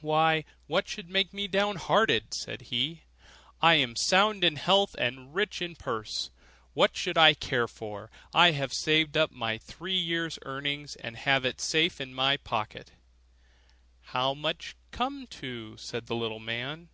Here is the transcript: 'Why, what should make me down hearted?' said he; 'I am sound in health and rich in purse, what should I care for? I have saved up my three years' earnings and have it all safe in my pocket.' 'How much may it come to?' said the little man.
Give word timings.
'Why, 0.00 0.46
what 0.68 0.88
should 0.88 1.10
make 1.10 1.34
me 1.34 1.46
down 1.46 1.76
hearted?' 1.76 2.32
said 2.32 2.62
he; 2.72 3.02
'I 3.60 3.74
am 3.74 3.94
sound 3.94 4.42
in 4.42 4.56
health 4.56 4.94
and 4.98 5.34
rich 5.34 5.60
in 5.60 5.74
purse, 5.76 6.30
what 6.72 6.96
should 6.96 7.18
I 7.18 7.34
care 7.34 7.68
for? 7.68 8.10
I 8.32 8.52
have 8.52 8.72
saved 8.72 9.18
up 9.18 9.30
my 9.32 9.58
three 9.58 9.98
years' 9.98 10.38
earnings 10.46 10.96
and 10.96 11.14
have 11.14 11.44
it 11.44 11.56
all 11.58 11.62
safe 11.66 12.00
in 12.00 12.14
my 12.14 12.38
pocket.' 12.38 12.92
'How 14.00 14.32
much 14.32 14.74
may 14.76 14.78
it 14.78 14.92
come 14.96 15.26
to?' 15.26 15.76
said 15.76 16.06
the 16.06 16.16
little 16.16 16.40
man. 16.40 16.88